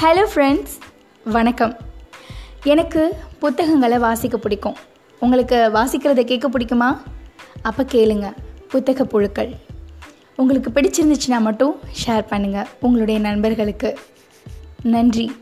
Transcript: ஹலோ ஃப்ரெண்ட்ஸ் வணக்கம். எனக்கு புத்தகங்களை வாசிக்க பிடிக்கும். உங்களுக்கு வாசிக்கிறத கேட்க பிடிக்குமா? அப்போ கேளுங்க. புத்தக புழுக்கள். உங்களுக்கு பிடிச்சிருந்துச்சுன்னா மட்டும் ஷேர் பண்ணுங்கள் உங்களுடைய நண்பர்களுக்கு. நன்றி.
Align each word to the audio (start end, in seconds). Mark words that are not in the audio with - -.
ஹலோ 0.00 0.26
ஃப்ரெண்ட்ஸ் 0.34 0.74
வணக்கம். 1.24 1.76
எனக்கு 2.64 3.16
புத்தகங்களை 3.38 3.98
வாசிக்க 3.98 4.36
பிடிக்கும். 4.36 4.76
உங்களுக்கு 5.20 5.70
வாசிக்கிறத 5.74 6.24
கேட்க 6.24 6.48
பிடிக்குமா? 6.48 7.00
அப்போ 7.62 7.82
கேளுங்க. 7.82 8.32
புத்தக 8.68 9.04
புழுக்கள். 9.04 9.56
உங்களுக்கு 10.36 10.70
பிடிச்சிருந்துச்சுன்னா 10.70 11.40
மட்டும் 11.40 11.76
ஷேர் 12.06 12.24
பண்ணுங்கள் 12.30 12.66
உங்களுடைய 12.80 13.20
நண்பர்களுக்கு. 13.20 13.98
நன்றி. 14.82 15.41